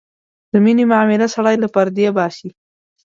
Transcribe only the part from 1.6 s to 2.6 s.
له پردې باسي.